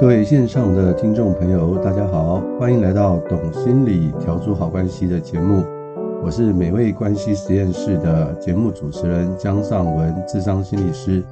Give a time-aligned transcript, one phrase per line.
[0.00, 5.64] 各位线上的听众朋友，大家好，欢迎来到懂心理调出好关系的节目。
[6.22, 11.24] 我是美味关系实验室的节目主持人江尚文，智商心理师。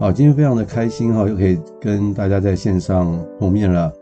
[0.00, 3.92] 好，今天非常的开心哈，又可以跟大家在线上碰面了。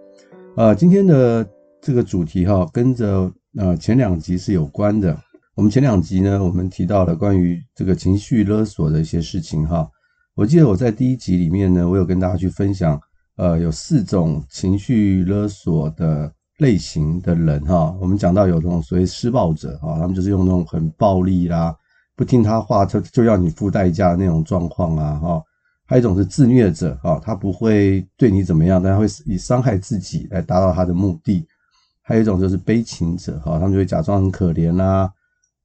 [0.54, 1.44] 呃，今天的
[1.80, 3.28] 这个主题哈，跟着
[3.58, 5.18] 呃前两集是有关的。
[5.56, 9.88] 我们前两集呢，我们提到了关于这个情绪勒索的一些事情哈。
[10.36, 12.96] 我记得我在第一集里面呢，我有跟大家去分享。
[13.36, 21.74] 呃，有四种情绪勒索的类型的人哈，我们讲到有这种所谓施暴者哈，他们就是用那种很暴力啦，
[22.14, 25.42] 不听他话就就要你付代价的那种状况啊哈。
[25.86, 31.44] 还有一种是自虐者哈，他不会对你怎么样，但他会以伤害自己来达到他的目的。
[32.00, 35.10] 还有一种就是悲情者哈，他们就会假装很可怜啦，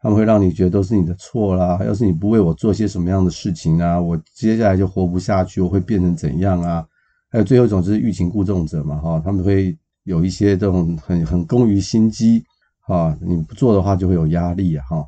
[0.02, 6.86] 他们会让你觉得都是你的错啦，要是你不为我做些什么样的事情啊，我接下来就活不下去，我会变成怎样啊？
[7.32, 12.44] 还有最后一种就是欲擒故纵者嘛，哈，他们会有一些这种很很工于心机，
[12.82, 15.06] 哈，你不做的话就会有压力啊，哈，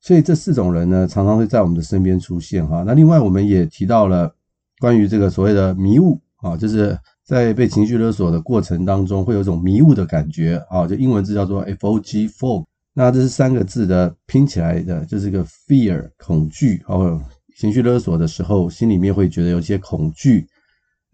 [0.00, 2.84] 所以这四种人呢，常常会在我们的身边出现，哈。
[2.86, 4.32] 那另外我们也提到了
[4.78, 12.64] 关于这个所谓的迷雾，啊，就是在被情绪勒索的过程当中，会有一种迷雾的感觉，啊，就英文字叫做 fog，fog，
[12.94, 17.20] 那这是三个字的拼起来的，就是一个 fear 恐惧，哦，
[17.56, 20.46] 情绪勒索的时候，心里面会觉得有些恐惧。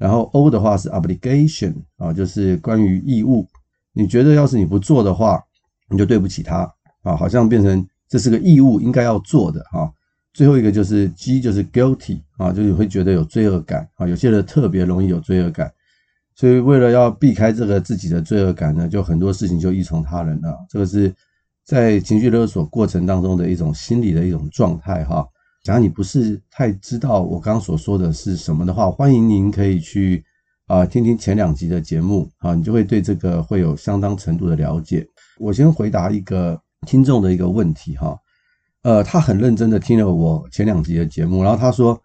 [0.01, 3.47] 然后 O 的话是 obligation 啊，就是关于义务。
[3.93, 5.39] 你觉得要是你不做的话，
[5.91, 6.61] 你就对不起他
[7.03, 9.93] 啊，好像变成这是个义务应该要做的啊。
[10.33, 14.09] 最后一个就是 G，就是 guilty 啊，就是会觉得有罪恶感啊。
[14.09, 15.71] 有些人特别容易有罪恶感，
[16.35, 20.57] 所以为了要避开这个自己的罪恶感呢，就很多事情就依从他人了。
[20.71, 21.15] 这个是
[21.63, 25.27] 在情绪勒索过程当中的一种心理的一种状态哈。
[25.63, 30.25] 假如你不是太知道我刚刚所说的是什么的话，欢迎您可以去
[30.67, 35.07] 啊、听听前两集的节目啊，你就会对这个会有相当程度的了解。
[35.39, 38.17] 我先回答一个听众的一个问题哈，
[38.83, 42.01] 呃，他很认真的听了我前两集的节目，然后他说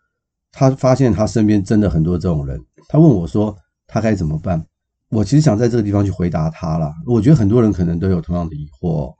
[0.51, 3.55] 他发现他身边真的很多这种人，他问我说
[3.88, 4.65] 他该怎么办？
[5.09, 6.94] 我其实想在这个地方去回答他啦。
[7.05, 9.15] 我觉得很多人可能都有同样的疑惑，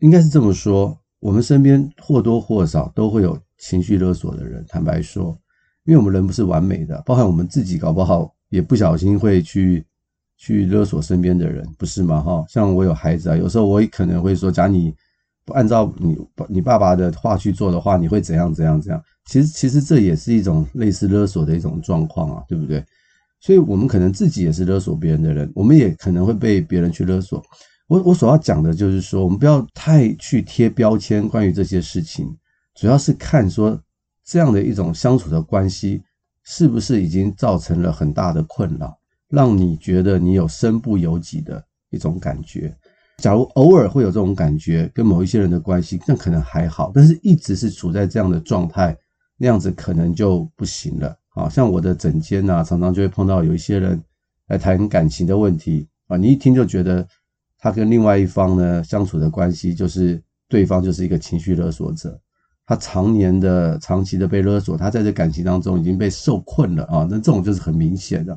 [0.00, 3.38] 应该是这么说，我们身边或多或少都会有。
[3.58, 5.38] 情绪勒索的人，坦白说，
[5.84, 9.84] 因为我们人不是完美的，包含我们自己，搞不好也不小心会去
[10.36, 12.20] 去勒索身边的人，不是吗？
[12.20, 14.94] 哈，像我有孩子啊，有时候我也可能会说，假如你
[15.44, 16.18] 不按照你
[16.48, 19.02] 你爸爸的话去做的话，你会怎样怎样怎样？
[19.26, 22.84] 其实其实这也是一种类似勒索的一种状况啊，对不对？
[23.40, 27.42] 所以我们可能自己也是勒索别人的人，我们也可能会被别人去勒索。
[27.86, 32.26] 我我所要讲的就是说，我们不要太去贴标签，关于这些事情。
[32.76, 33.80] 主要是看说
[34.24, 36.02] 这样的一种相处的关系，
[36.44, 38.96] 是不是已经造成了很大的困扰，
[39.28, 42.76] 让你觉得你有身不由己的一种感觉。
[43.18, 48.94] 假如偶尔会有这种感觉，跟某一些人的关系，那可能还好；但是一直是处在这样的状态，
[49.38, 51.16] 那样子可能就不行了。
[51.30, 54.02] 啊，像我的诊间呐，常常就会碰到有一些人
[54.48, 57.06] 来谈感情的问题啊，你一听就觉得
[57.58, 62.20] 他跟另外一方呢相处的关系，就是对方就是一个情绪勒索者。
[62.66, 67.06] 他常年的、长期的被勒索，他在这感情当中已经被受困了啊！
[67.08, 68.36] 那这种就是很明显的，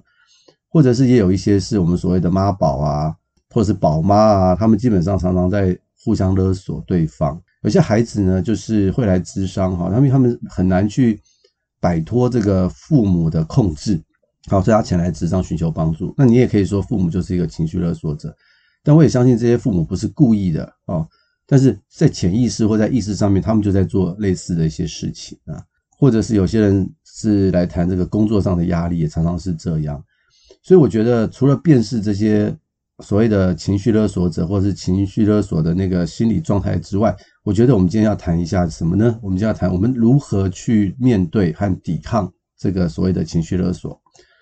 [0.70, 3.16] 或者是也有一些是我们所谓的妈宝啊，
[3.50, 7.42] 或者是宝妈啊，他们基本上常常在互相勒索对方。
[7.64, 11.20] 有些孩子呢，就是会来咨商哈，他们他们很难去
[11.82, 14.00] 摆脱这个父母的控制，
[14.48, 16.14] 好，所以他前来咨商寻求帮助。
[16.16, 18.32] 那你也可以说父母就是一个情绪勒索者，
[18.84, 21.04] 但我也相信这些父母不是故意的啊。
[21.52, 25.58] 但是在潜意识或在意识上面，他们就在做类似的一些事情啊，
[25.98, 30.00] 或者是有些人是来谈这个工作上的压力，也常常是这样。
[30.62, 32.56] 所以我觉得，除了辨识这些
[33.00, 39.18] 所谓的情绪勒索者，或是情绪勒索的那个心理状态之外，我觉得我们今天要谈一下什么呢？
[39.20, 44.00] 我们今天要谈我们如何去面对和抵抗这个所谓的情绪勒索。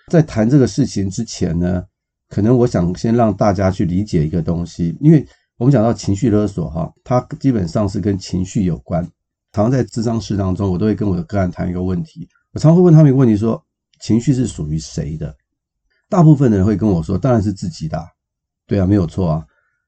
[0.08, 1.82] 在谈这个事情之前呢，
[2.28, 5.26] 可能我想先让大家去理解一个东西，因为。
[5.58, 9.02] 我们讲到情绪勒索，哈，它基本上是跟情绪有关。
[9.52, 12.28] 常常在咨商室当中，我都会跟我的个案谈一个问题。
[12.52, 13.60] 我常会问他们一个问题，说：
[14.00, 15.34] 情绪是属于谁的？
[16.08, 18.00] 大部分的人会跟我说，当然是自己的。
[18.68, 19.44] 对啊，没有错啊。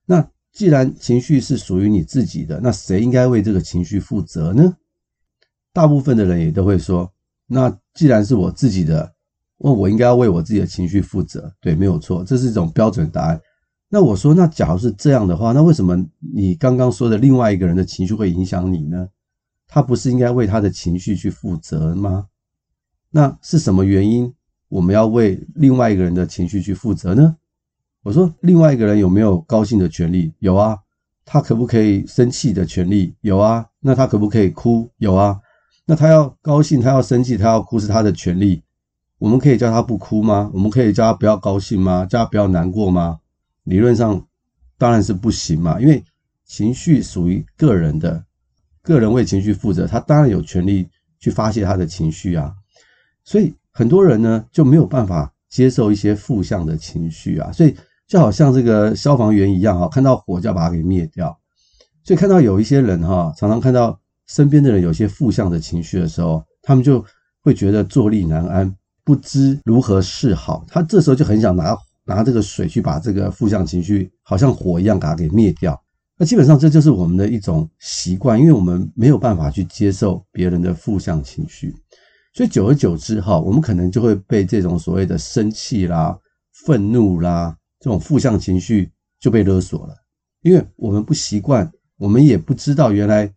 [0.07, 4.77] 那既然情绪是属于你自己的，那谁应该为这个情绪负责呢？
[5.73, 7.09] 大部分的人也都会说，
[7.47, 9.15] 那既然是我自己的，
[9.59, 11.55] 那我应该要为我自己的情绪负责。
[11.61, 13.41] 对，没有错，这是一种标准答案。
[13.93, 15.97] 那我说，那假如是这样的话，那为什么
[16.33, 19.09] 你刚刚说的另外一个人的情绪会影响你呢？
[19.67, 22.27] 他不是应该为他的情绪去负责吗？
[23.11, 24.33] 那是什么原因
[24.69, 27.37] 我们要为另外一个人的情绪去负责呢？
[28.05, 30.33] 我说，另外一个人有没有高兴的权利？
[30.39, 30.79] 有啊。
[31.25, 33.15] 他可不可以生气的权利？
[33.21, 33.67] 有啊。
[33.81, 34.89] 那他可不可以哭？
[34.99, 35.39] 有啊。
[35.85, 38.63] 那他要高兴，他要生气，他要哭是他的权利。
[39.19, 40.51] 我们可以叫他不哭吗？
[40.55, 42.07] 我们可以叫他不要高兴吗？
[42.07, 43.19] 叫他不要难过吗？
[43.71, 44.23] 理论上
[44.77, 46.05] 当然是不行嘛，因为
[46.45, 48.23] 情绪属于个人的，
[48.83, 50.87] 个人为情绪负责，他当然有权利
[51.19, 52.53] 去发泄他的情绪啊。
[53.25, 57.75] 所以很多人呢就没有办法接受一些负向的情绪啊，所以。
[58.11, 61.39] 就好像这个消防员一样哈，看到火就要把它给灭掉。
[62.03, 63.97] 所以看到有一些人哈，常常看到
[64.27, 67.05] 身边的人有些负向的情绪的时候，他们就
[67.41, 70.65] 会觉得坐立难安，不知如何是好。
[70.67, 71.73] 他这时候就很想拿
[72.15, 75.81] 拿这个水去把这个负向情绪，好像火一样，把它给灭掉。
[76.19, 81.75] 那基本上这就是我们的一种习惯，因为我们没有办法去接受别人的负向情绪，
[82.35, 86.19] 所以久而久之哈，我们可能就会被这种所谓的生气啦、
[86.67, 87.57] 愤怒啦。
[87.79, 89.95] 这种负向情绪就被勒索了，
[90.43, 93.33] 因为我们不习惯，我们也不知道原来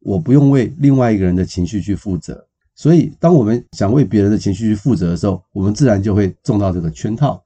[0.00, 2.44] 我不用为另外一个人的情绪去负责，
[2.74, 7.40] 所以当我们想为别人的情绪去负责的时候，我们自然就会中到这个圈套。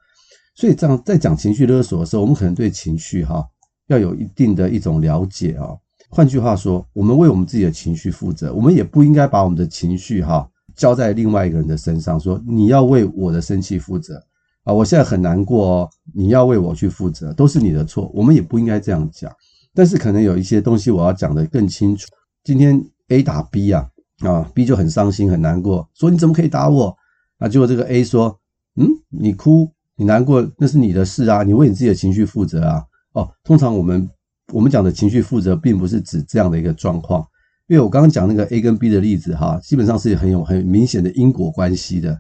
[0.59, 3.47] 所以这样在讲情绪勒索的时候，我们可能对情绪哈
[3.87, 5.69] 要有一定的一种了解啊。
[6.11, 14.21] 换句话说，我们为我们自己的情绪负责，我们也不应该把我们的情绪哈交在另外一个人的身上，说你要为我的生气负责。
[14.65, 18.11] 啊，我现在很难过哦，你要为我去负责，都是你的错。
[18.13, 19.33] 我们也不应该这样讲，
[19.73, 22.09] 但是可能有一些东西我要讲得更清楚。
[22.43, 23.89] 今天 A 打 B 啊，
[24.23, 26.97] 啊 B 就很伤心很难过，说你怎么可以打我？
[27.39, 28.41] 啊，结果这个 A 说，
[28.75, 32.85] 嗯，你哭你难过那是你的事啊，你为你自己的情绪负责啊。
[33.15, 34.09] 哦，通常我们
[34.53, 37.27] 我们讲的情绪负责，并不是指这样的一个状况，
[37.67, 42.17] 因为我刚刚讲那个 A 跟 B 的例子哈，基本上是很有很明显的因果关系的。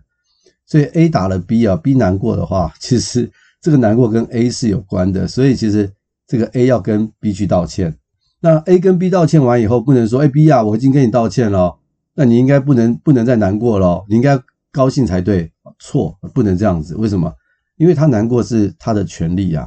[0.67, 3.31] 所以 A 打了 B 啊，B 难过的话， 其实
[3.63, 5.89] 这个难过跟 A 是有关的，所以其实
[6.27, 7.97] 这个 A 要跟 B 去道歉。
[8.41, 11.77] 那 A 跟 B 道歉完以后，不能说哎 B 啊，我已经跟你道歉了，
[12.15, 14.37] 那你应该不能不能再难过了，你应该
[14.73, 15.53] 高兴才对。
[15.79, 16.97] 错，不能这样子。
[16.97, 17.33] 为什么？
[17.79, 19.67] 因为他难过是他的权利啊，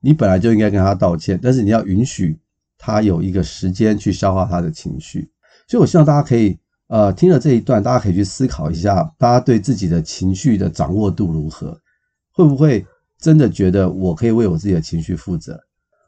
[0.00, 2.36] 你本来就应该跟他道歉，但是你要允许
[2.76, 5.30] 他有一个时间去消化他的情绪。
[5.68, 6.58] 所以我希望大家可以。
[6.92, 11.80] 呃，听了这一段，大家可以去思考一下，大家对自己的情绪的掌握度如何？
[12.32, 12.84] 会不会
[13.16, 15.56] 真的觉得我可以为我自己的情绪负责？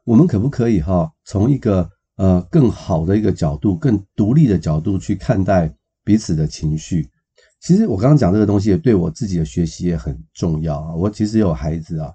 [0.03, 5.73] 我们可不可以哈，从一个呃更好的一个角度、更独立的角度去看待
[6.03, 7.09] 彼此的情绪？
[7.63, 10.93] 其实我刚刚讲这个东西，也对我自己的学习也很重要啊。
[10.97, 12.13] 我其实有孩子啊，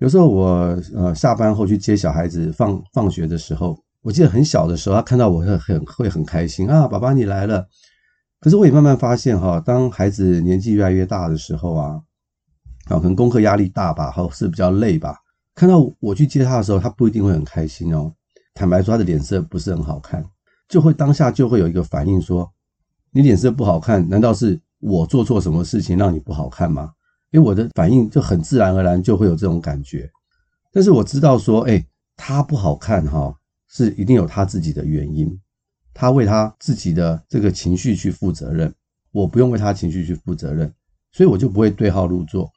[0.00, 7.64] 有时候我呃下班后去接小孩子放放学的时候，我记得很小的时候，他看到我会很会很开心啊，爸爸你来了。
[8.40, 12.00] 可是我也慢慢发现哈，当孩子年纪越来越大的时候啊，
[12.86, 15.16] 啊，可能功课压力大吧，或是比较累吧，
[15.54, 18.12] 看到我去接他的时候，他不一定会很开心哦。
[18.54, 20.24] 坦白说，他的脸色不是很好看，
[20.68, 22.50] 就会当下就会有一个反应说
[23.12, 26.92] ：“你脸色不好看，难道是我做错什么事情让你不好看吗？”
[27.30, 30.10] 因为我的反应就很自然而然就会有这种感觉。
[30.72, 31.84] 但是我知道说，哎，
[32.16, 33.32] 他不好看哈，
[33.68, 35.40] 是一定有他自己的原因。
[35.92, 38.72] 他为他自己的这个情绪去负责任，
[39.12, 40.72] 我不用为他情绪去负责任，
[41.12, 42.50] 所以我就不会对号入座。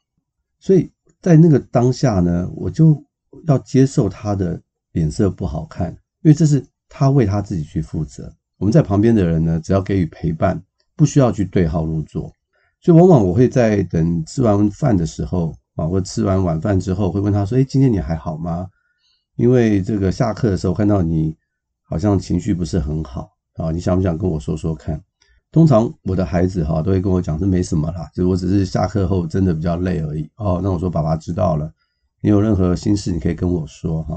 [0.60, 3.00] 所以在那个当下呢，我就
[3.46, 4.60] 要接受他的
[4.92, 5.90] 脸色不好看，
[6.22, 8.32] 因为这是他为他自己去负责。
[8.56, 10.62] 我们在旁边的人呢，只要给予陪伴，
[10.96, 12.32] 不需要去对号入座。
[12.80, 18.66] 所以往往我会在等吃完饭的时候啊，或吃完晚饭之后，会问他说：“诶，今天你还好吗？”
[19.36, 21.36] 因为这个下课的时候看到你。
[21.86, 24.98] 好像情绪不是很好啊，你想不想跟我说说看？
[25.52, 30.28] 通常我的孩子哈都会跟我讲，这没什么啦，就我只是下课后真的比较累而已。
[30.36, 31.70] 哦，那我说爸爸知道了，
[32.22, 34.14] 你有任何心事你可以跟我说哈。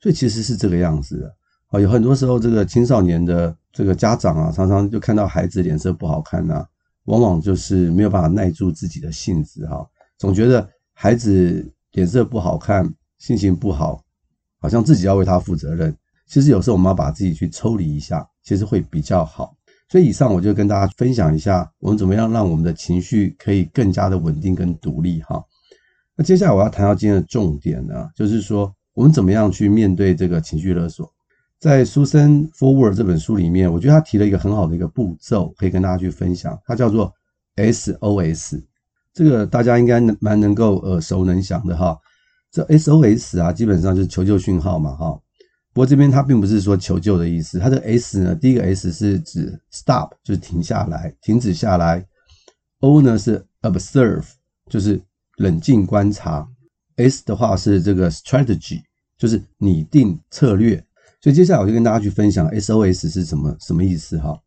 [0.00, 1.36] 所以其实是这个样子的
[1.74, 6.64] 啊，有很多时候这个青少年的这个家长啊，常常就看到孩子脸色不好看呐，
[7.06, 9.84] 往往就是没有办法耐住自己的性子哈，
[10.16, 12.88] 总觉得孩子脸色不好看，
[13.18, 14.00] 心情不好，
[14.60, 15.92] 好像自己要为他负责任。
[16.28, 19.56] 其实有时候我们要把自己去抽离一下，其实会比较好。
[19.88, 25.44] 所以以上我就跟大家分享一下，我们怎么样让我们的情绪可以更加的稳定跟独立哈。
[26.14, 31.12] 那接下来我要谈到今天的重点呢，就是说我们怎么样去面对这个情绪勒索。
[31.60, 36.60] 在 Susan Forward 这本书里面，我觉得他提了一个很好的一个步骤，可以跟大家去分享。
[36.66, 37.10] 它叫做
[37.56, 38.62] SOS，
[39.14, 41.98] 这个大家应该蛮能够耳熟能详的哈。
[42.50, 45.18] 这 SOS 啊，基本上就是求救讯号嘛哈。
[45.72, 52.06] 不过这边它并不是说求救的意思，它的 S 呢，第一个 S 是指 stop，就是停下来，停止下来
[52.80, 54.24] ；O 呢是 observe，
[54.70, 55.00] 就是
[55.38, 56.46] 冷静观察
[56.96, 58.82] ；S 的话是这个 strategy，
[59.16, 60.84] 就是拟定策略。
[61.24, 64.38] 所以接下来我就跟大家去分享 SOS 是什么什么意思哈。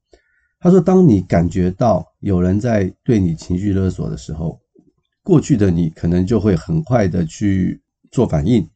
[0.60, 4.60] 他说，当你感觉到有人在对你情绪勒索的时候，
[5.24, 7.82] 过去的你可能就会很快的去
[8.12, 8.70] 做反应。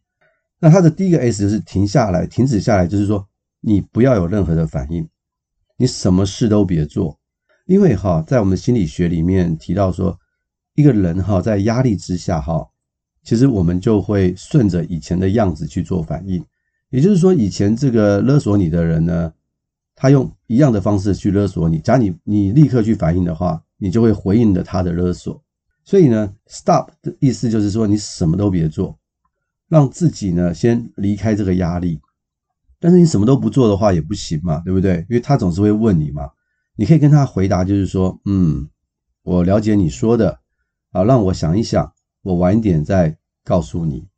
[0.60, 3.24] 那他的第一个 S 是停下来，停止下来，就是说
[3.60, 5.08] 你不要有任何的反应，
[5.77, 7.20] 你什么事都别做，
[7.67, 10.17] 因为哈，在我们心理学里面提到说，
[10.74, 12.67] 一个人哈在压力之下哈，
[13.24, 16.43] 其实我们就会顺着以前的样子去做反应。
[16.91, 19.33] 也就是说，以前这个勒索你的人呢，
[19.95, 21.79] 他用一样的方式去勒索你。
[21.79, 25.41] 假如你你立刻去反应的话，你就会回应了他的勒索。
[25.86, 29.00] 所以呢，stop 的意思就是说，你什么都别做，
[29.69, 32.01] 让自己呢先离开这个压力。
[32.77, 34.98] 但是你什么都不做的话也不行嘛，对不对？
[35.10, 36.29] 因为他总是会问你嘛。
[36.75, 38.69] 你可以跟他回答，就是说，嗯，
[39.24, 40.39] 我了解你说的
[40.91, 44.10] 啊，让我想一想，我晚一点再告诉你。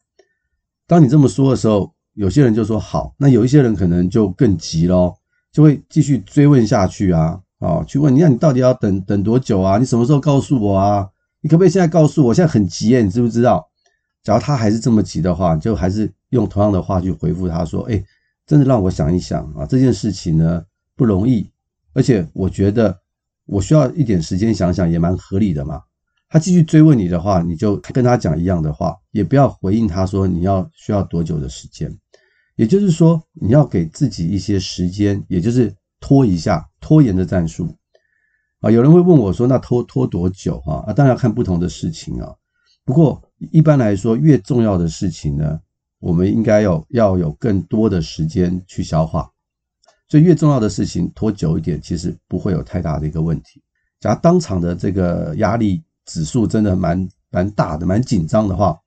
[0.88, 1.93] 当你这么说的时候。
[2.14, 5.16] 有些人就说好，那有一些人可能就更急咯，
[5.52, 9.78] 就会继续追问下去啊，啊，去问你，那你到底要等等多久啊？
[9.78, 11.10] 你什么时候告诉我啊？
[11.42, 12.28] 你可不可以现在告诉我？
[12.30, 13.68] 我现在很急耶，你知不知道？
[14.24, 18.02] 假如他还是这么急的话，就还是用同样的话去回复他说，哎，
[18.46, 20.64] 真的让我想一想啊，这件事情呢
[20.96, 21.50] 不容易，
[21.94, 22.98] 而且我觉得
[23.46, 25.82] 我需要一点时间想想，也蛮合理的嘛。
[26.30, 31.96] 他继续追问你的话，你就跟他讲一样的话，也不要回应他说你要需要多久的时间。
[32.56, 37.68] 也就是说，你要给自己一些时间，也就是拖一下拖延的战术
[38.60, 38.70] 啊。
[38.70, 42.32] 有人会问我说：“那拖拖多久？”哈啊，当然要看不同的事情啊。
[42.86, 45.60] 不过一般来说，越重要的事情呢，
[46.00, 49.30] 我们应该有要有更多的时间去消化。
[50.08, 53.64] 所以越重要的事情拖久一点，其实不会有太大的一个问题。
[54.00, 58.78] 假如当场的这个压力指数真的蛮蛮大的、蛮紧张的话，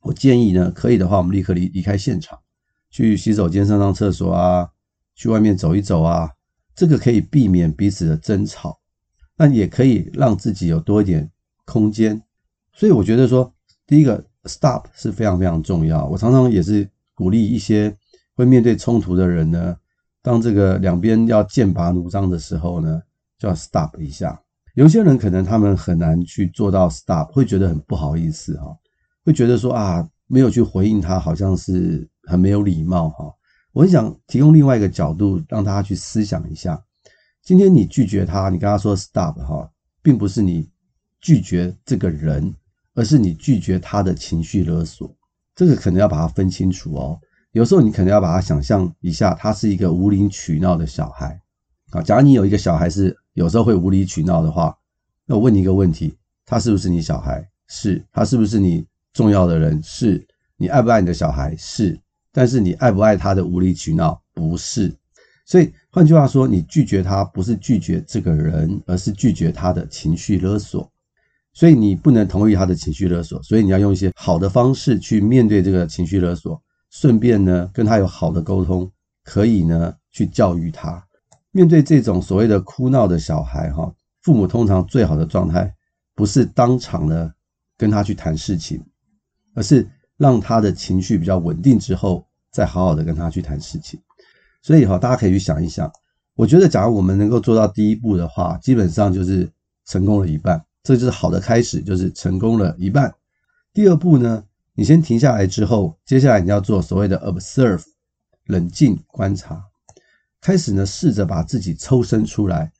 [0.00, 2.38] 我建议呢，可以的话，我们立刻离离开现场。
[2.96, 4.66] 去洗手间上上厕所啊，
[5.14, 6.30] 去外面走一走啊，
[6.74, 8.74] 这个可以避免彼此的争吵，
[9.36, 11.30] 那也可以让自己有多一点
[11.66, 12.18] 空间。
[12.72, 13.52] 所以我觉得说，
[13.86, 16.06] 第一个 stop 是非常非常重要。
[16.06, 17.94] 我常常也是鼓励一些
[18.34, 19.76] 会面对冲突的人呢，
[20.22, 23.02] 当这个两边要剑拔弩张的时候呢，
[23.38, 24.40] 就要 stop 一下。
[24.72, 28.74] 有些人可能他们很难去做到 stop，会觉得很不好意思哈，
[29.22, 32.08] 会觉得说啊，没有去回应他，好像是。
[32.28, 33.32] 很没有礼貌哈，
[33.72, 36.84] 我很想提供另外一个角度，让大家去思想一下。
[37.40, 39.70] 今天你拒绝他，你跟他说 stop 哈，
[40.02, 40.68] 并不是你
[41.20, 42.52] 拒绝这个人，
[42.94, 45.16] 而是你拒绝他的情绪勒索。
[45.54, 47.16] 这个可能要把它分清楚哦。
[47.52, 51.40] 有时候你可能要把它想象一下，他是一个无理取闹的小孩
[51.90, 52.02] 啊。
[52.02, 54.76] 假如你有一个小孩是有时候会无理取闹的话，
[55.26, 57.48] 那我问你一个问题：他是不是你小孩？
[57.68, 58.04] 是。
[58.12, 58.84] 他是不是你
[59.16, 59.82] 重要的人？
[59.82, 60.26] 是。
[60.58, 61.56] 你爱不爱你的小孩？
[61.56, 61.98] 是。
[62.30, 64.20] 但是你爱不爱他的无理取闹？
[64.34, 64.94] 不是，
[65.46, 70.92] 所以换句话说，你拒绝他不是拒绝这个人，而是拒绝他的情绪勒索。
[71.54, 78.92] 所以你不能同意他的情绪勒索，所以你要用一些好的方式去面对这个情绪勒索，顺便呢跟他有好的沟通，
[79.24, 81.02] 可以呢去教育他。
[81.52, 85.74] 面对这种所谓的哭闹的小孩，哈，父母通常最好的状态
[86.14, 87.32] 不是当场呢
[87.78, 88.84] 跟他去谈事情，
[89.56, 89.84] 而是。
[90.18, 94.00] 让他的情绪比较稳定之后，再好好的跟他去谈事情。
[94.62, 95.92] 所以哈，大家可以去想一想。
[96.36, 99.46] 我觉得，假如我们能够做到第一步的话，基本上就是
[99.84, 100.64] 成功了一半。
[100.82, 103.14] 这就是好的开始，就是成功了一半。
[103.74, 107.82] 第二步呢，你先停下来之后，接下来你要做所谓的 observe，
[108.46, 109.62] 冷静观察，
[110.40, 112.72] 开始呢试着把自己抽身出来，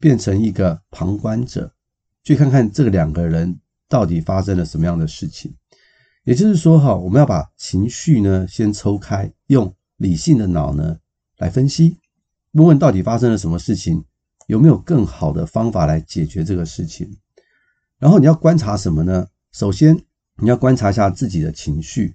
[0.00, 1.70] 变成一个旁观者，
[2.24, 5.54] 去看看这两个人到底发生了什么样的事情。
[6.28, 10.98] 也就是说，哈，我们要把情绪呢先抽开，用理性的脑呢
[11.38, 11.96] 来分析，
[12.52, 14.04] 问问到底发生了什么事情，
[14.46, 17.10] 有没有更好的方法来解决这个事情。
[17.98, 19.26] 然后你要观察什么呢？
[19.52, 19.98] 首先
[20.36, 22.14] 你要观察一下自己的情绪，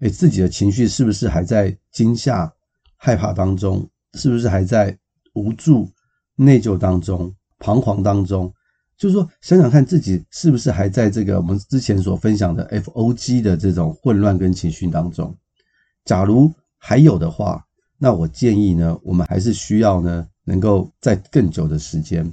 [0.00, 2.52] 诶，自己的情绪是不是还在惊吓、
[2.98, 3.88] 害怕当中？
[4.12, 4.94] 是不是还在
[5.32, 5.90] 无助、
[6.36, 8.52] 内疚当中、彷徨当中？
[8.96, 15.36] 就是说，想想看自己是不是还在这个我们之前所分享的 FOG 的这种混乱跟情绪当中。
[16.04, 17.64] 假如还有的话，
[17.98, 22.30] 那我建议呢，我们还是需要呢，能够在更久的时间。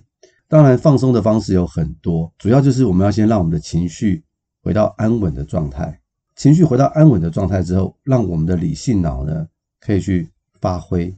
[0.48, 4.24] 当然，放松的方式有很多，主要就是我们要先让我们的情绪
[4.62, 6.00] 回到安稳的状态。
[6.36, 9.48] 情绪回到安稳的状态之后，让我们的理性脑呢
[9.80, 11.15] 可以去发挥。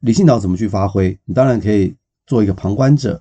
[0.00, 1.18] 理性脑怎么去发挥？
[1.24, 1.94] 你当然可以
[2.26, 3.20] 做一个旁观者。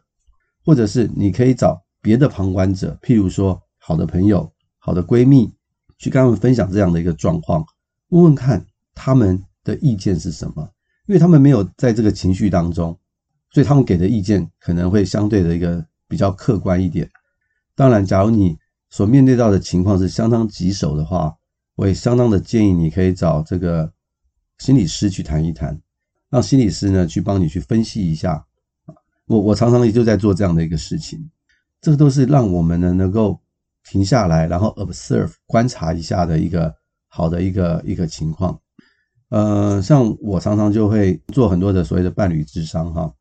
[0.66, 5.54] 或者是你可以找别的旁观者，譬如说好的朋友好的闺蜜，
[6.00, 7.64] 去跟他们分享这样的一个状况，
[8.10, 10.68] 问问看他们的意见是什么，
[11.08, 12.98] 因为他们没有在这个情绪当中，
[13.52, 17.10] 所以他们给的意见可能会相对的一个比较客观一点。
[17.76, 18.58] 当然，假如你
[18.90, 21.36] 所面对到的情况是相当棘手的话，
[21.76, 23.92] 我也相当的建议你可以找这个
[24.58, 25.80] 心理师去谈一谈，
[26.30, 28.46] 让心理师呢去帮你去分析一下。
[29.28, 31.30] 我我常常也就在做这样的一个事情，
[31.82, 33.40] 这个都是让我们呢能够
[33.84, 36.74] 停下来，然后 observe 观察一下的一个
[37.08, 38.60] 好的一个一个情况。
[39.30, 43.12] 呃，像我常常就会做很多的所谓的伴侣智商哈。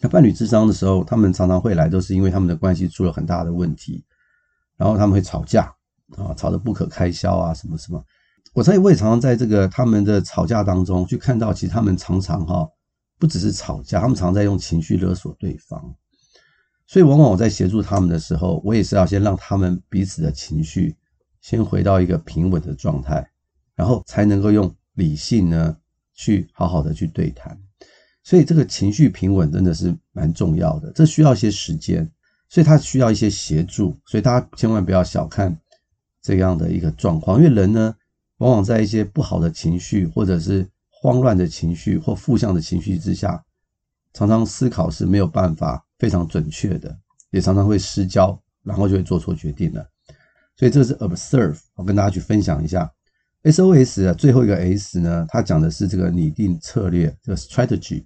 [0.00, 4.04] 那伴侣智商的时候，他们常常会来，都是因为他们的关系出了很大的问题，
[4.76, 5.64] 然后他们会吵架
[6.16, 8.02] 啊，吵得不可开交啊，什么什么。
[8.54, 12.66] 我在我也常常在这个他们的吵架当中去看到，其实他们常常哈。
[13.18, 15.92] 不只是吵架，他们常在用情绪勒索对方，
[16.86, 20.94] 所以往往我在协助他们的时候，我也是要先让他们彼此的情绪
[21.40, 23.28] 先回到一个平稳的状态，
[23.74, 25.76] 然后才能够用理性呢
[26.14, 27.58] 去好好的去对谈。
[28.22, 32.08] 所以这个情绪平稳真的是蛮重要的，这需要一些时间，
[32.48, 35.58] 所以他需要一些协助，所以大家千万不要小看
[36.22, 37.94] 这样的一个状况，因为人呢
[38.36, 40.64] 往往在一些不好的情绪或者是。
[41.00, 43.42] 慌乱的情绪或负向的情绪之下，
[44.12, 46.98] 常常思考是没有办法非常准确的，
[47.30, 49.88] 也常常会失焦，然后就会做错决定了。
[50.56, 52.90] 所以这是 observe，我跟大家去分享一下。
[53.44, 58.04] SOS 的最后一个 S 呢，它讲的是这个拟定策略，这个 strategy，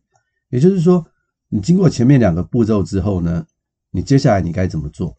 [0.51, 1.05] 也就是说，
[1.49, 3.47] 你经过前面两个步骤之后呢，
[3.91, 5.17] 你接下来你该怎么做？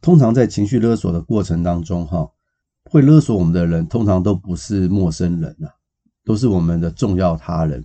[0.00, 2.28] 通常在情绪勒索的过程当中，哈，
[2.90, 5.77] 会勒索我们的人，通常都不是陌生人啊。
[6.28, 7.82] 都是我们的重要他人，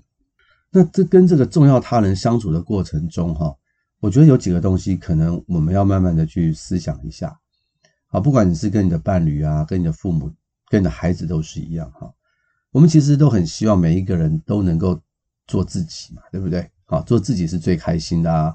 [0.70, 3.56] 那这跟这个重要他人相处的过程中，哈，
[4.02, 7.40] 我觉得有几个东西可能我们要慢慢的去思想一下，
[8.10, 10.30] 啊，不管你是跟你的伴侣啊，跟你的父母，
[10.67, 12.13] 跟你的孩子都是一样，哈，
[12.72, 15.00] 我们其实都很希望每一个人都能够
[15.48, 16.70] 做自己嘛，对不对？
[16.88, 18.54] 啊，做自己是最开心的啊，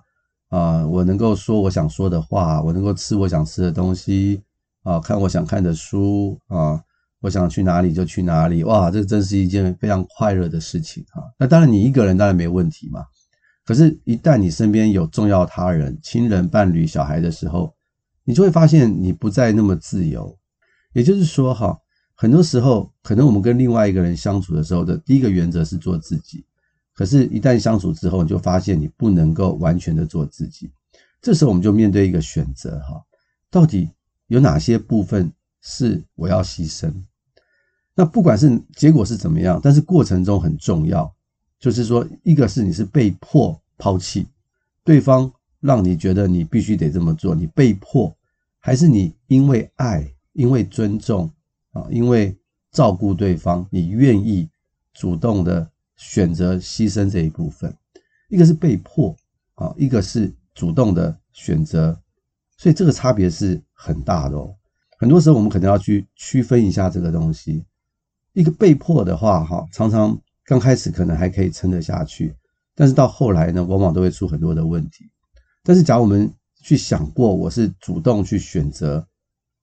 [0.50, 4.42] 啊，我能够说我想说的话，我能够吃我想吃的东西，
[4.82, 6.84] 啊，看我想看的书，啊。
[7.20, 11.22] 我想去哪里就去哪里，哇，这真是一件非常快乐的事情哈。
[11.38, 13.04] 那当然，你一个人当然没问题嘛。
[13.64, 17.74] 可是，一旦你身边有重要他人、亲人、伴侣、小孩的时候，
[18.24, 20.38] 你就会发现你不再那么自由。
[20.92, 21.76] 也就是说，哈，
[22.14, 26.44] 很多时候可能我们跟另外一个人相处的时候的第一个原则是做自己。
[26.94, 30.70] 可是，一旦相处之后，你就发现你不能够完全的做自己。
[31.20, 33.02] 这时候，我们就面对一个选择哈，
[33.50, 33.90] 到底
[34.28, 36.92] 有哪些部分是我要牺牲？
[37.94, 41.12] 那不管是结果是怎么样，但是过程中很重要，
[41.58, 44.26] 就是说，一个是你是被迫抛弃
[44.84, 48.16] 对方，让你觉得你必须得这么做，你被迫，
[48.60, 51.28] 还是你因为爱、因为尊重
[51.72, 52.36] 啊、因为
[52.70, 54.48] 照顾对方，你愿意
[54.94, 57.76] 主动的选择牺牲这一部分。
[58.28, 59.16] 一个是被迫
[59.54, 62.00] 啊，一个是主动的选择，
[62.56, 64.54] 所以这个差别是很大的哦。
[64.98, 67.64] 很多时候我们可能要去区分一下这个东西。
[68.32, 72.34] 一个被迫的话，哈，常常刚开始可能还可以撑得下去，
[72.74, 75.08] 但是到后来呢，往往都会出很多的问题。
[75.62, 76.32] 但是，假如我们
[76.62, 79.06] 去想过，我是主动去选择，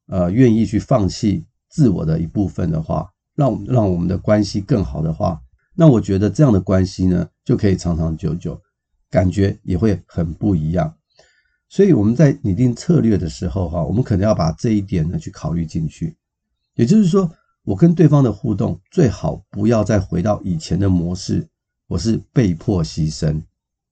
[0.08, 5.42] 呃，愿意去放弃自我的一部分的话，让让我们的关系更好的话，
[5.74, 8.62] 那我觉得这样的关系呢，就可以长长久久，
[9.10, 10.94] 感觉也会很不一样。
[11.68, 16.16] 所以我们在拟定策略的时候，哈，我们可能要把这一点呢去考虑进去，
[16.76, 17.30] 也就是说。
[17.68, 21.48] 我跟对方的互动最好不要再回到以前的模式，
[21.88, 23.42] 我是被迫牺牲，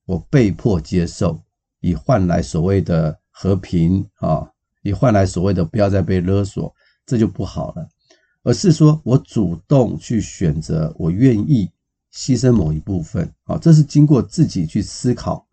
[0.06, 1.42] 我被迫接受，
[1.80, 4.48] 以换来所谓的和平啊，
[4.84, 6.72] 以换来所谓的不要再被勒索，
[7.04, 7.88] 这就不好了。
[8.44, 11.68] 而是说我主动去选择，我愿意
[12.14, 15.44] 牺牲某一部分啊，这是经过自己去思考，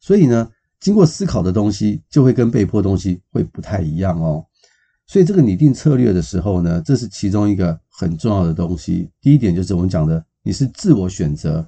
[0.00, 4.44] 所以呢，经过思考的东西就会跟被迫东西会不太一样哦。
[5.06, 9.10] 所以这个拟定策略的时候呢，这是其中一个很重要的东西。
[9.20, 11.66] 第一点就是我们讲的，你是自我选择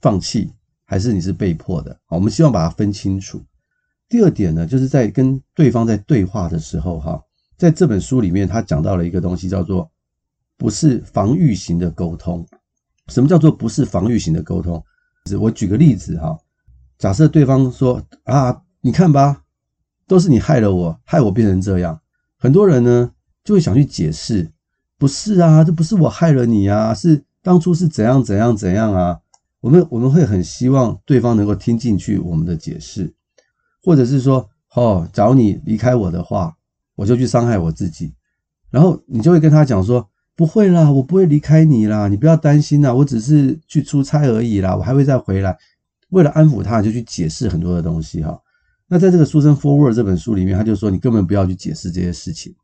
[0.00, 0.50] 放弃，
[0.84, 1.92] 还是你是被迫的？
[2.06, 3.42] 好，我们希望把它分清楚。
[4.08, 7.22] 第二点呢，就是在跟对方在对话的时候，哈，
[7.58, 9.90] 在这本书里面，他讲到了一个东西，叫做
[10.56, 12.46] 不是防御型的沟通。
[13.08, 14.82] 什么叫做不是防御型的沟通？
[15.38, 16.38] 我举个例子哈，
[16.98, 19.42] 假设对方说啊，你看吧，
[20.06, 22.00] 都是你害了我，害我变成这样。
[22.36, 23.12] 很多人呢
[23.44, 24.50] 就会想去解释，
[24.98, 29.20] 不是啊，这不是我害了你啊，是当初是怎样怎样怎样啊。
[29.60, 33.12] 我们我们会很希望对方能够听进去我们的解释，
[33.82, 36.56] 或者是说，哦，假如你离开我的话，
[36.94, 38.14] 我就去伤害我自己。
[38.70, 45.56] 然后你就会跟他讲说，不会啦，我不会离开你啦，你不要担心啦，我只是去出差而已啦，我还会再回来。
[46.10, 48.38] 为了安抚他，就去解释很多的东西哈。
[48.86, 52.54] 那在这个《书生 Forward》这本书里面，他就说你根本不要去解释这些事情，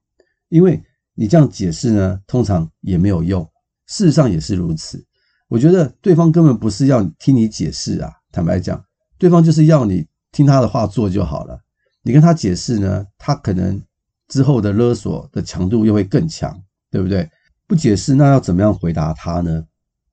[0.49, 0.83] 因为
[1.15, 3.43] 你这样解释呢，通常也没有用。
[3.87, 5.05] 事实上也是如此。
[5.49, 8.83] 我觉得对方根本不是要听你解释啊，坦白讲，
[9.19, 11.61] 对方就是要你听他的话做就好了。
[12.03, 13.81] 你跟他解释呢，他可能
[14.29, 16.59] 之后的勒索的强度又会更强，
[16.91, 17.29] 对不对？
[17.67, 19.65] 不解释，那要怎么样回答他呢？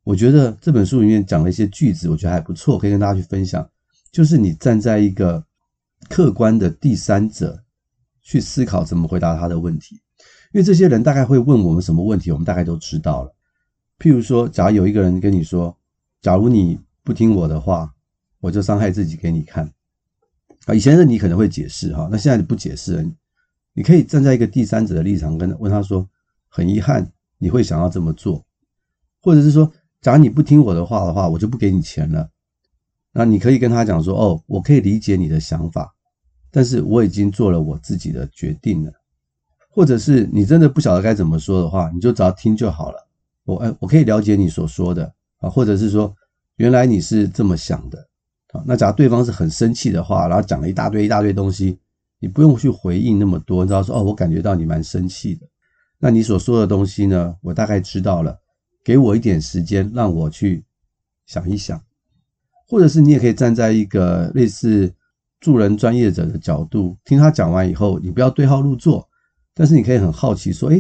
[0.04, 3.70] 我觉得这本书里面讲了一些句子，我觉得还不错，可以跟大家去分享。
[4.12, 5.46] 就是你站在一个
[6.10, 7.64] 客观的第三者
[8.22, 9.96] 去思考怎么回答他的问题，
[10.54, 13.34] 因为这些人大概会问我们什么问题，我们大概都知道了。
[14.00, 15.78] 譬如说，假如有一个人跟你说
[16.20, 17.94] ：“假如你不听我的话，
[18.40, 19.72] 我就伤害自己给你看。”
[20.66, 23.04] 啊，以前的你可能会解释哈，那现在你不解释了，
[23.74, 26.10] 你可以站在一个第三者的立场跟问他说
[26.50, 28.44] ：“很遗憾，你会想要这么做，
[29.22, 32.28] 或者是说。”假如你不听我的话的话，我就不给你钱了。
[33.14, 35.94] 那你可以跟他讲说：“哦，我可以理解你的想法，
[36.50, 38.92] 但是我已经做了我自己的决定了。”
[39.70, 43.08] 或者是你真的不晓得该怎么说的话，你就只要听就好了。
[43.46, 46.14] 我哎，我可以了解你所说的啊，或者是说
[46.58, 48.00] 原来你是这么想的
[48.54, 48.64] 啊。
[48.66, 51.78] 那假如对方是很生气的话，然后讲了一大堆一大堆东西，
[52.20, 55.48] 你不用去回应那么多，你知道说：“哦，我感觉到你蛮生气的。”
[56.00, 58.41] 那你所说的东西呢，我大概知道了。
[58.84, 60.66] 给我一点时间，让我去
[61.28, 61.82] 想一想，
[62.68, 64.94] 或者是你也可以站在一个类似
[65.40, 69.08] 助人专业者的角度，听他讲完以后，你不要对号入座，
[69.54, 70.80] 但是你可以很好奇说：“哎，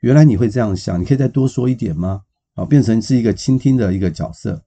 [0.00, 2.22] 原来你会这样想，你可以再多说一点吗？”
[2.54, 4.62] 啊，变成是一个倾听的一个角色。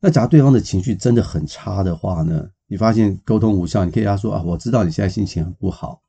[0.00, 2.48] 那假如对方的情绪真的很差的话呢？
[2.66, 6.00] 你发现沟通无效，你可以跟他说：“啊，我知道你现在心情很不好，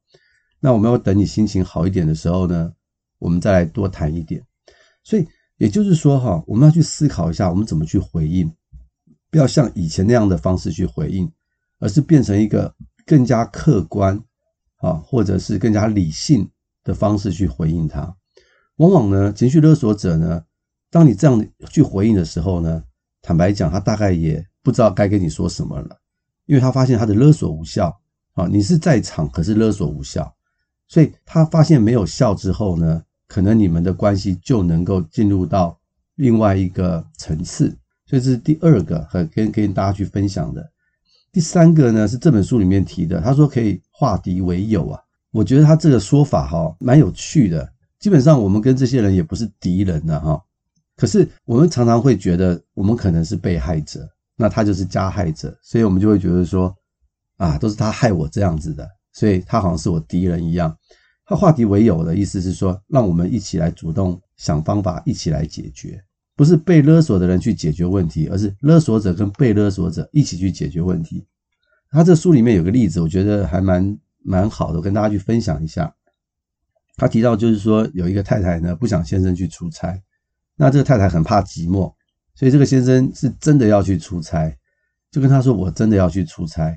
[0.59, 2.71] 那我们要等你心情好一点的时候呢，
[3.17, 4.43] 我们再来多谈一点。”
[5.03, 5.27] 所以。
[5.59, 8.49] 也就是说，哈，我们要去思考一下，我们怎么去回应，
[9.29, 11.29] 不要像以前那样的方式去回应，
[11.79, 12.73] 而是变成一个
[13.05, 14.17] 更加客观
[14.77, 16.49] 啊，或者是更加理性
[16.85, 18.15] 的方式去回应他。
[18.77, 20.41] 往往呢，情绪勒索者呢，
[20.89, 22.81] 当你这样去回应的时候呢，
[23.21, 25.97] 坦白讲，他大概也不知道该跟你说什么了，
[26.45, 27.93] 因为他发现他的勒索无效
[28.31, 30.33] 啊，你是在场，可是勒索无效，
[30.87, 35.79] 所以他发现没有效之后呢，可能你们的关系就能够进入到
[36.15, 37.69] 另外一个层次，
[38.05, 40.69] 所以这是第二个和跟跟大家去分享的。
[41.31, 44.99] 第三个呢，是这本书里面提的，他说可以化敌为友啊，
[45.31, 47.71] 我觉得他这个说法哈蛮有趣的。
[47.99, 50.41] 基本上我们跟这些人也不是敌人的哈，
[50.95, 56.75] 可是我们常常会觉得我们可能是被害者，那他就是加害者，所以我们就会觉得说
[57.37, 60.75] 啊，都是他害我这样子的，所以他好像是我敌人一样。
[61.29, 66.03] 他化敌为友的意思是说，让我们一起来主动想方法，一起来解决，
[66.35, 71.27] 不是被勒索的人去解决问题，而是勒索者跟被勒索者一起去解决问题。
[71.91, 75.93] 他这书里面有个例子，我觉得还蛮蛮好的，我跟大家去分享一下。
[76.97, 80.01] 他提到就是说，有一个太太呢不想先生去出差，
[80.55, 81.93] 那这个太太很怕寂寞，
[82.33, 84.51] 所以这个先生是真的要去出差，
[85.11, 86.75] 就跟他说：“我真的要去出差。”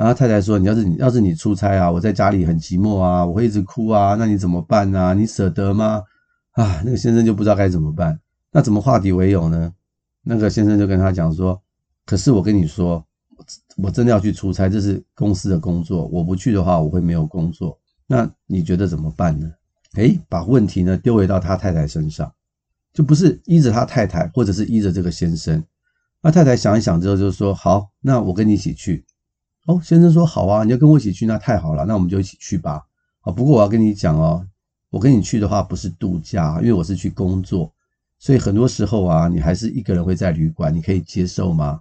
[0.00, 5.12] 然后太太说：“你要是你要是你出差啊，我在家里很寂寞啊，我会一直哭啊，那你怎么办呢？
[5.12, 6.02] 你舍得吗？”
[6.56, 8.18] 啊，那个先生就不知道该怎么办。
[8.50, 9.70] 那怎么化敌为友呢？
[10.22, 11.60] 那个先生就跟他讲说
[12.06, 13.04] ：“可是我跟你说，
[13.76, 17.78] 我真的要去出差，这是公司的工作，我不去的话，我会没有工作。
[18.06, 19.52] 那你觉得怎么办呢？”
[19.96, 22.32] 诶，把问题呢丢回到他太太身上，
[22.94, 25.62] 就不是依着他太太，或者是依着这个先生。
[26.22, 29.04] 那太太想一想之后就说：“好，那我跟你一起去。”
[29.70, 32.82] 哦，先生说好啊，你要跟我一起去，那太好了，那我们就一起去吧。
[33.20, 34.44] 啊，不过我要跟你讲哦，
[34.90, 37.72] 我跟你去的话不是度假，因为我是去工作，
[38.18, 41.80] 所以很多时候啊，你还是一个人会在旅馆，你可以接受吗？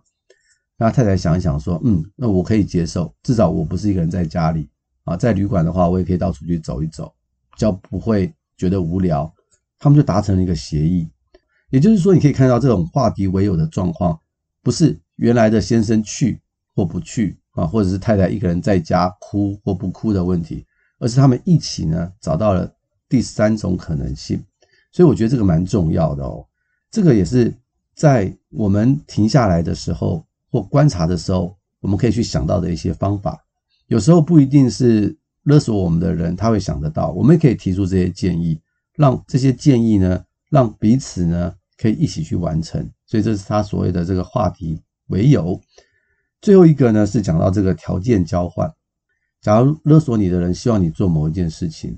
[0.78, 4.70] 那太太想一想说，嗯，那我可以接受，至少我不是一个人在家里
[5.06, 7.12] 啊，在旅馆的话，我也可以到处去走一走，
[7.52, 9.34] 比较不会觉得无聊。
[9.80, 11.10] 他们就达成了一个协议，
[11.72, 14.20] 也就是说，你可以看到这种化敌为友的状况，
[14.62, 16.42] 不是原来的先生去
[16.76, 17.40] 或不去。
[17.60, 20.66] 啊，或者是太太一个人在家哭或不哭的问题，
[21.00, 22.72] 而是他们一起呢找到了
[23.08, 24.44] 第三种可能性，
[24.92, 26.46] 所以我觉得这个蛮重要的哦。
[26.92, 27.54] 这个也是
[27.96, 33.44] 在我们停下来的时候或观察的时候，我们可以去想到的一些方法。
[33.88, 38.60] 有时候不一定是勒索我们的人他会想得到，我们也可以提出这些建议，
[38.96, 42.88] 让这些建议呢，让彼此呢可以一起去完成。
[43.06, 45.60] 所以这是他所谓的这个化敌为友。
[46.42, 48.72] 最后一个呢，是讲到这个条件交换。
[49.42, 51.98] 假如勒索你的人希望你做某一件事情，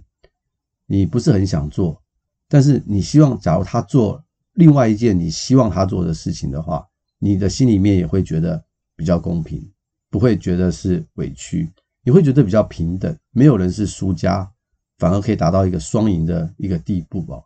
[0.86, 2.02] 你不是很想做，
[2.48, 4.24] 但是你希望，假如他做
[4.54, 6.86] 另外一件你希望他做的事情的话，
[7.18, 8.64] 你的心里面也会觉得
[8.96, 9.72] 比较公平，
[10.10, 11.72] 不会觉得是委屈，
[12.04, 14.52] 你会觉得比较平等，没有人是输家，
[14.98, 17.44] 反而可以达到一个双赢的一个地步哦。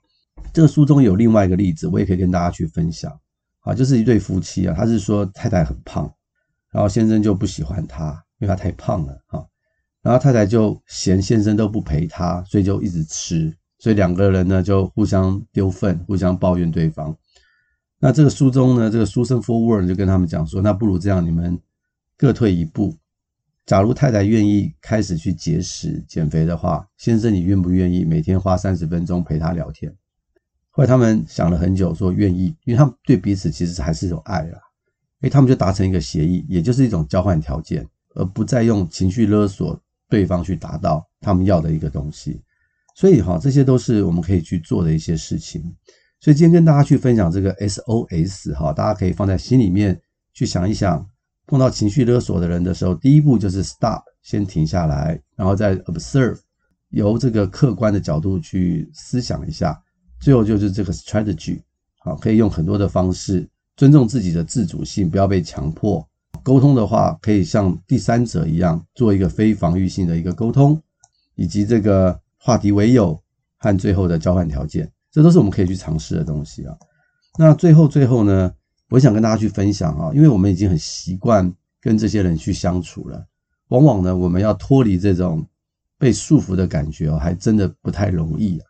[0.53, 3.17] 这个书中有另外一个例子，我也可以跟大家去分享
[3.62, 6.13] 啊，就是一对夫妻啊，他是说太太很胖，
[6.76, 9.48] 然后先生就不喜欢她，因为她太胖了哈，
[10.02, 17.16] 然后太太就嫌先生都不陪她，所以就一直吃，所以两个人呢就互相丢粪，互相抱怨对方。
[17.98, 21.58] 那这个书中呢，这个书生 Forward 就跟他们讲说，那不如这样，你们
[22.18, 22.94] 各退一步。
[23.66, 29.96] 假如太太愿意开始去节食减肥的话，先生你愿不愿意每天花三十分钟陪她聊天？
[30.72, 34.60] 后来他们想了很久，说愿意，因为他们对彼此其实还是有爱啦。
[35.26, 37.84] 诶，他们就达成一个协议，也就是一种交换条件，
[38.14, 42.40] 而不再用情绪勒索对方去达到他们要的一个东西。
[42.96, 45.64] 所以哈，这些都是我们可以去做的一些事情。
[46.20, 50.00] 所以今天跟大家去分享这个 SOS 哈，大家可以放在心里面
[50.32, 51.04] 去想一想，
[51.48, 56.38] 碰到情绪勒索的人的时候，第一步就是 stop，先停下来，然后再 observe，
[56.90, 59.76] 由这个客观的角度去思想一下。
[60.20, 61.60] 最后就是这个 strategy，
[61.98, 66.08] 好，可以用很多的方式尊重自己的自主性，不要被强迫。
[66.44, 70.82] 沟通的话，可以像第三者一样做一个非防御性的一个沟通，
[71.36, 73.20] 以及这个化敌为友
[73.58, 76.78] 和最后的交换条件，这都是我们可以去尝试的东西啊。
[77.38, 78.54] 那最后最后呢，
[78.90, 83.26] 我想跟大家去分享啊，因为我们已经很习惯跟这些人去相处了，
[83.70, 85.46] 往往呢，我们要脱离这种
[85.98, 88.66] 被束缚的感觉哦，还真的不太容易啊。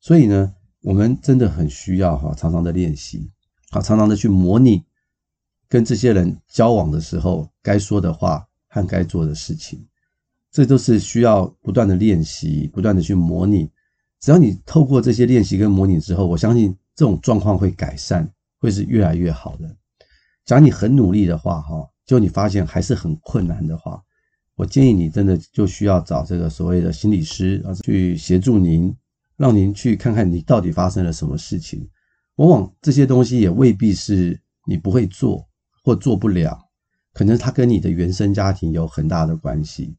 [0.00, 0.54] 所以呢。
[0.84, 3.30] 我们真的很需要哈，常常的练习，
[3.74, 4.84] 好，常常的去模拟
[5.68, 9.84] 跟这些人交往的时候该说的话和该做的事情，
[10.52, 13.68] 这都是需要不断的练习，不断的去模拟。
[14.20, 19.76] 只要你透过这些练习跟模拟之后，我相信这种状况会改善，会是越来越好的。
[20.44, 24.00] 假如你很努力的话，哈，就你发现还是很困难的话，
[24.54, 28.94] 我建议你真的就需要找这个所谓的心理师啊，去协助您。
[29.36, 31.84] 让您去看看你到底发生了什么事情，
[32.36, 35.46] 往往这些东西也未必是你不会做
[35.84, 36.58] 或做不了，
[37.12, 39.94] 可能它跟你的原生家庭有很大的关系，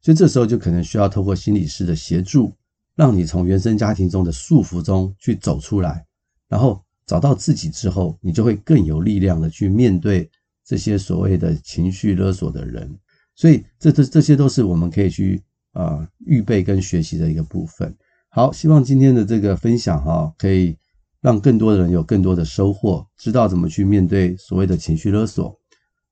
[0.00, 2.52] 所以这时候就可能需要透过心理师的协助，
[2.94, 6.04] 让你从原生家庭中的束缚中去走出来，
[6.48, 10.30] 然后找到自己之后，你就会更有力量的去面对
[10.64, 12.98] 这些所谓的情绪勒索的人，
[13.34, 15.42] 所以这这这些都是我们可以去
[15.72, 17.94] 啊预备跟学习的一个部分。
[18.30, 20.76] 好，希望今天的这个分享哈，可以
[21.24, 25.58] 让更多的人有更多的收获，知道怎么去面对所谓的情绪勒索，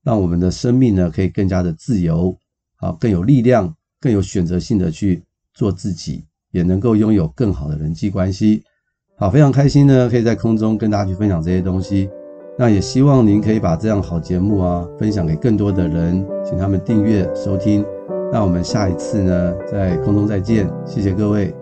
[0.02, 2.34] 让我们的生命呢可以更加的自由，
[2.76, 5.22] 好，更有力量，更有选择性的去
[5.52, 8.62] 做自己，也能够拥有更好的人际关系。
[9.18, 12.08] 好，非常开心呢，可以在空中跟大家去分享这些东西。
[12.58, 17.84] 那也希望您可以把这样好节目啊分享给更多的人，请他们订阅收听。
[18.32, 21.54] 那我们下一次呢，在空中再见，谢谢各位。